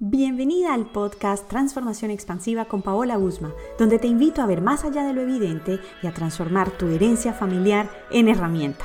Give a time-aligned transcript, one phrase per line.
[0.00, 5.02] Bienvenida al podcast Transformación Expansiva con Paola Guzma, donde te invito a ver más allá
[5.02, 8.84] de lo evidente y a transformar tu herencia familiar en herramienta.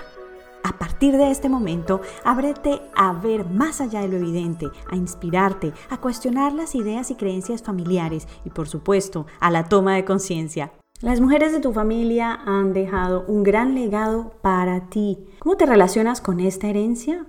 [0.64, 5.72] A partir de este momento, ábrete a ver más allá de lo evidente, a inspirarte,
[5.92, 10.74] a cuestionar las ideas y creencias familiares y, por supuesto, a la toma de conciencia.
[11.00, 15.20] Las mujeres de tu familia han dejado un gran legado para ti.
[15.38, 17.28] ¿Cómo te relacionas con esta herencia?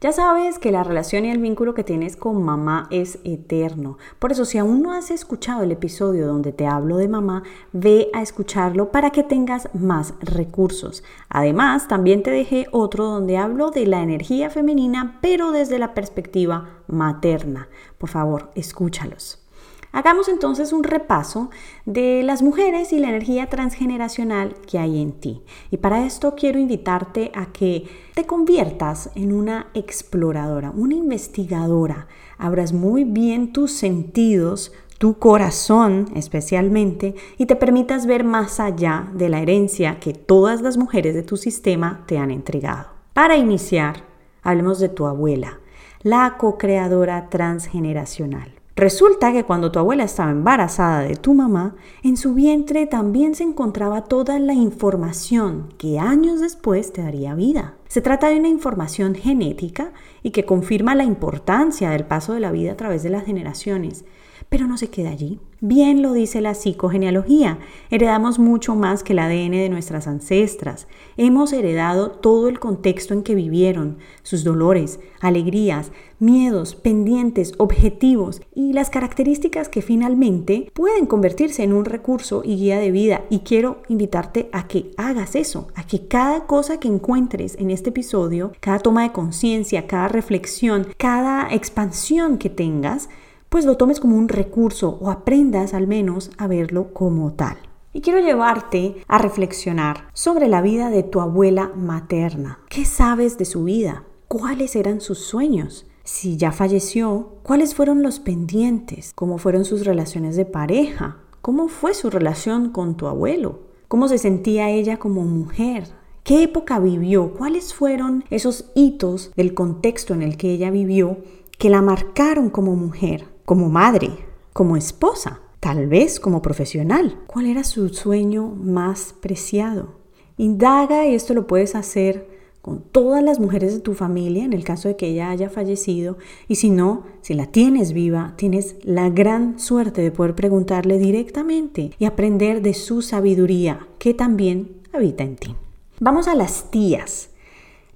[0.00, 3.98] Ya sabes que la relación y el vínculo que tienes con mamá es eterno.
[4.20, 8.08] Por eso, si aún no has escuchado el episodio donde te hablo de mamá, ve
[8.12, 11.02] a escucharlo para que tengas más recursos.
[11.28, 16.68] Además, también te dejé otro donde hablo de la energía femenina, pero desde la perspectiva
[16.86, 17.68] materna.
[17.98, 19.47] Por favor, escúchalos.
[19.90, 21.50] Hagamos entonces un repaso
[21.86, 25.42] de las mujeres y la energía transgeneracional que hay en ti.
[25.70, 32.06] Y para esto quiero invitarte a que te conviertas en una exploradora, una investigadora.
[32.36, 39.28] Abras muy bien tus sentidos, tu corazón especialmente, y te permitas ver más allá de
[39.28, 42.88] la herencia que todas las mujeres de tu sistema te han entregado.
[43.14, 44.04] Para iniciar,
[44.42, 45.60] hablemos de tu abuela,
[46.02, 48.57] la co-creadora transgeneracional.
[48.78, 53.42] Resulta que cuando tu abuela estaba embarazada de tu mamá, en su vientre también se
[53.42, 57.74] encontraba toda la información que años después te daría vida.
[57.88, 62.52] Se trata de una información genética y que confirma la importancia del paso de la
[62.52, 64.04] vida a través de las generaciones.
[64.48, 65.38] Pero no se queda allí.
[65.60, 67.58] Bien lo dice la psicogenealogía,
[67.90, 70.86] heredamos mucho más que el ADN de nuestras ancestras.
[71.16, 75.90] Hemos heredado todo el contexto en que vivieron, sus dolores, alegrías,
[76.20, 82.78] miedos, pendientes, objetivos y las características que finalmente pueden convertirse en un recurso y guía
[82.78, 83.24] de vida.
[83.30, 87.90] Y quiero invitarte a que hagas eso, a que cada cosa que encuentres en este
[87.90, 93.08] episodio, cada toma de conciencia, cada reflexión, cada expansión que tengas,
[93.48, 97.56] pues lo tomes como un recurso o aprendas al menos a verlo como tal.
[97.92, 102.60] Y quiero llevarte a reflexionar sobre la vida de tu abuela materna.
[102.68, 104.04] ¿Qué sabes de su vida?
[104.28, 105.86] ¿Cuáles eran sus sueños?
[106.04, 109.12] Si ya falleció, ¿cuáles fueron los pendientes?
[109.14, 111.16] ¿Cómo fueron sus relaciones de pareja?
[111.40, 113.60] ¿Cómo fue su relación con tu abuelo?
[113.88, 115.88] ¿Cómo se sentía ella como mujer?
[116.24, 117.32] ¿Qué época vivió?
[117.32, 121.18] ¿Cuáles fueron esos hitos del contexto en el que ella vivió
[121.58, 123.37] que la marcaron como mujer?
[123.48, 124.10] Como madre,
[124.52, 127.16] como esposa, tal vez como profesional.
[127.26, 129.94] ¿Cuál era su sueño más preciado?
[130.36, 132.28] Indaga y esto lo puedes hacer
[132.60, 136.18] con todas las mujeres de tu familia en el caso de que ella haya fallecido
[136.46, 141.92] y si no, si la tienes viva, tienes la gran suerte de poder preguntarle directamente
[141.98, 145.56] y aprender de su sabiduría que también habita en ti.
[146.00, 147.30] Vamos a las tías.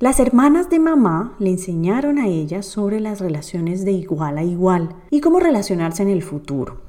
[0.03, 4.97] Las hermanas de mamá le enseñaron a ella sobre las relaciones de igual a igual
[5.11, 6.81] y cómo relacionarse en el futuro.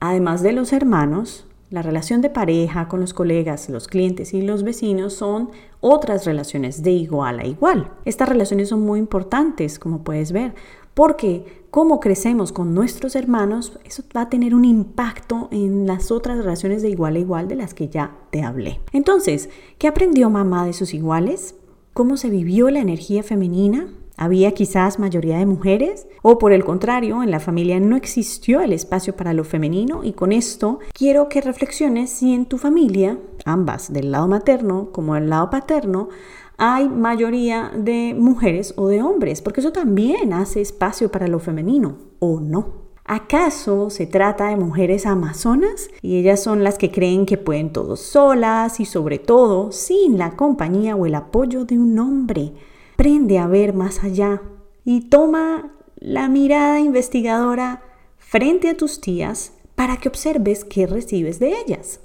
[0.00, 4.62] Además de los hermanos, la relación de pareja con los colegas, los clientes y los
[4.62, 5.50] vecinos son
[5.82, 7.92] otras relaciones de igual a igual.
[8.06, 10.54] Estas relaciones son muy importantes, como puedes ver,
[10.94, 16.38] porque cómo crecemos con nuestros hermanos, eso va a tener un impacto en las otras
[16.38, 18.80] relaciones de igual a igual de las que ya te hablé.
[18.92, 21.54] Entonces, ¿qué aprendió mamá de sus iguales?
[21.98, 23.88] Cómo se vivió la energía femenina.
[24.16, 26.06] ¿Había quizás mayoría de mujeres?
[26.22, 30.04] ¿O por el contrario, en la familia no existió el espacio para lo femenino?
[30.04, 35.16] Y con esto quiero que reflexiones si en tu familia, ambas, del lado materno como
[35.16, 36.08] del lado paterno,
[36.56, 41.96] hay mayoría de mujeres o de hombres, porque eso también hace espacio para lo femenino,
[42.20, 42.87] ¿o no?
[43.10, 45.88] ¿Acaso se trata de mujeres amazonas?
[46.02, 50.36] Y ellas son las que creen que pueden todo solas y sobre todo sin la
[50.36, 52.52] compañía o el apoyo de un hombre.
[52.96, 54.42] Prende a ver más allá
[54.84, 57.82] y toma la mirada investigadora
[58.18, 62.00] frente a tus tías para que observes qué recibes de ellas.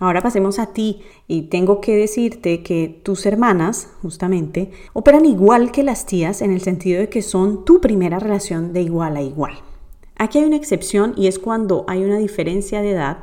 [0.00, 5.84] Ahora pasemos a ti y tengo que decirte que tus hermanas, justamente, operan igual que
[5.84, 9.67] las tías en el sentido de que son tu primera relación de igual a igual.
[10.18, 13.18] Aquí hay una excepción y es cuando hay una diferencia de edad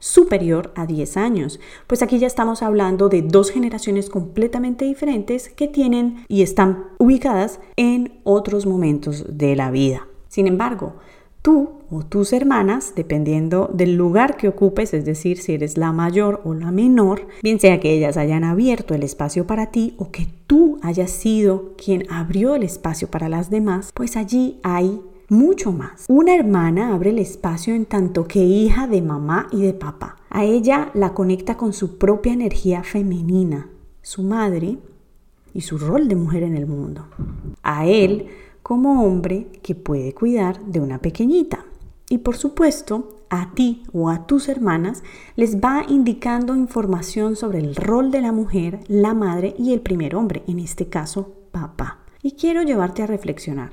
[0.00, 5.68] superior a 10 años, pues aquí ya estamos hablando de dos generaciones completamente diferentes que
[5.68, 10.08] tienen y están ubicadas en otros momentos de la vida.
[10.28, 10.94] Sin embargo,
[11.42, 16.40] tú o tus hermanas, dependiendo del lugar que ocupes, es decir, si eres la mayor
[16.44, 20.28] o la menor, bien sea que ellas hayan abierto el espacio para ti o que
[20.46, 26.04] tú hayas sido quien abrió el espacio para las demás, pues allí hay mucho más.
[26.08, 30.16] Una hermana abre el espacio en tanto que hija de mamá y de papá.
[30.28, 33.68] A ella la conecta con su propia energía femenina,
[34.02, 34.78] su madre
[35.54, 37.06] y su rol de mujer en el mundo.
[37.62, 38.26] A él
[38.62, 41.64] como hombre que puede cuidar de una pequeñita.
[42.08, 45.04] Y por supuesto, a ti o a tus hermanas
[45.36, 50.16] les va indicando información sobre el rol de la mujer, la madre y el primer
[50.16, 52.00] hombre, en este caso, papá.
[52.22, 53.70] Y quiero llevarte a reflexionar.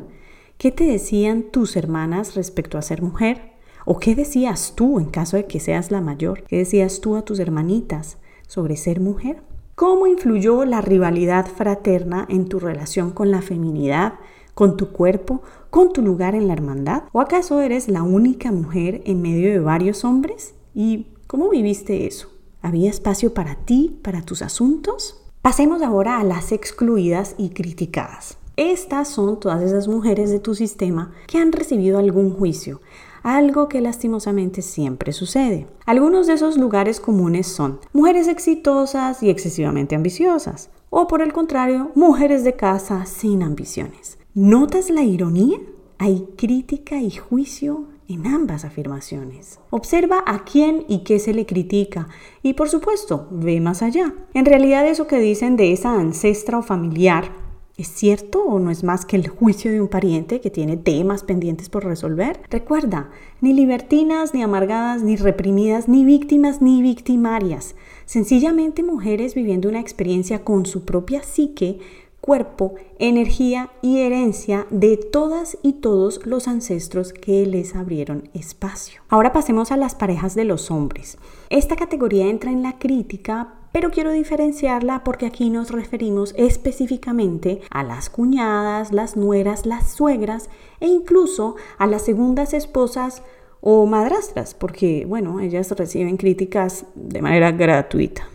[0.57, 3.51] ¿Qué te decían tus hermanas respecto a ser mujer?
[3.85, 6.45] ¿O qué decías tú en caso de que seas la mayor?
[6.47, 8.17] ¿Qué decías tú a tus hermanitas
[8.47, 9.43] sobre ser mujer?
[9.75, 14.15] ¿Cómo influyó la rivalidad fraterna en tu relación con la feminidad,
[14.55, 17.03] con tu cuerpo, con tu lugar en la hermandad?
[17.11, 20.55] ¿O acaso eres la única mujer en medio de varios hombres?
[20.73, 22.29] ¿Y cómo viviste eso?
[22.63, 25.23] ¿Había espacio para ti, para tus asuntos?
[25.43, 28.39] Pasemos ahora a las excluidas y criticadas.
[28.57, 32.81] Estas son todas esas mujeres de tu sistema que han recibido algún juicio,
[33.21, 35.67] algo que lastimosamente siempre sucede.
[35.85, 41.91] Algunos de esos lugares comunes son mujeres exitosas y excesivamente ambiciosas, o por el contrario,
[41.93, 44.17] mujeres de casa sin ambiciones.
[44.33, 45.59] ¿Notas la ironía?
[45.99, 49.59] Hay crítica y juicio en ambas afirmaciones.
[49.69, 52.07] Observa a quién y qué se le critica
[52.41, 54.15] y por supuesto, ve más allá.
[54.33, 57.45] En realidad eso que dicen de esa ancestra o familiar
[57.77, 61.23] ¿Es cierto o no es más que el juicio de un pariente que tiene temas
[61.23, 62.39] pendientes por resolver?
[62.49, 67.75] Recuerda, ni libertinas, ni amargadas, ni reprimidas, ni víctimas, ni victimarias.
[68.05, 71.77] Sencillamente mujeres viviendo una experiencia con su propia psique,
[72.19, 79.03] cuerpo, energía y herencia de todas y todos los ancestros que les abrieron espacio.
[79.07, 81.19] Ahora pasemos a las parejas de los hombres.
[81.51, 87.83] Esta categoría entra en la crítica pero quiero diferenciarla porque aquí nos referimos específicamente a
[87.83, 93.21] las cuñadas, las nueras, las suegras e incluso a las segundas esposas
[93.61, 98.27] o madrastras, porque bueno, ellas reciben críticas de manera gratuita.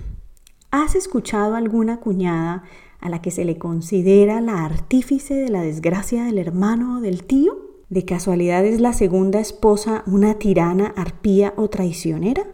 [0.71, 2.62] ¿Has escuchado alguna cuñada
[3.00, 7.25] a la que se le considera la artífice de la desgracia del hermano o del
[7.25, 7.83] tío?
[7.89, 12.47] ¿De casualidad es la segunda esposa una tirana, arpía o traicionera?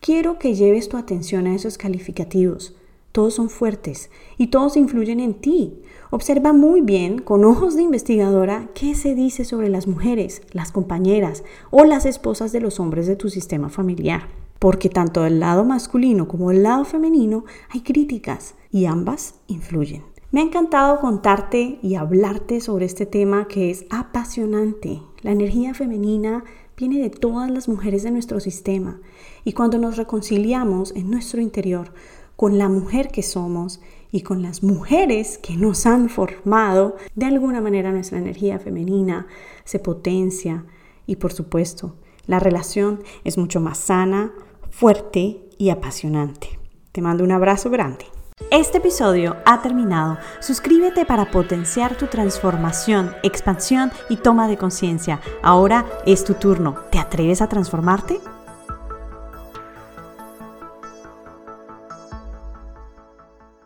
[0.00, 2.74] Quiero que lleves tu atención a esos calificativos.
[3.12, 4.08] Todos son fuertes
[4.38, 5.74] y todos influyen en ti.
[6.08, 11.44] Observa muy bien, con ojos de investigadora, qué se dice sobre las mujeres, las compañeras
[11.70, 14.28] o las esposas de los hombres de tu sistema familiar.
[14.58, 20.02] Porque tanto del lado masculino como del lado femenino hay críticas y ambas influyen.
[20.30, 25.02] Me ha encantado contarte y hablarte sobre este tema que es apasionante.
[25.20, 26.44] La energía femenina
[26.80, 29.00] viene de todas las mujeres de nuestro sistema.
[29.44, 31.92] Y cuando nos reconciliamos en nuestro interior
[32.36, 37.60] con la mujer que somos y con las mujeres que nos han formado, de alguna
[37.60, 39.26] manera nuestra energía femenina
[39.64, 40.64] se potencia
[41.06, 41.96] y por supuesto
[42.26, 44.32] la relación es mucho más sana,
[44.70, 46.58] fuerte y apasionante.
[46.92, 48.06] Te mando un abrazo grande.
[48.48, 50.18] Este episodio ha terminado.
[50.40, 55.20] Suscríbete para potenciar tu transformación, expansión y toma de conciencia.
[55.42, 56.74] Ahora es tu turno.
[56.90, 58.20] ¿Te atreves a transformarte?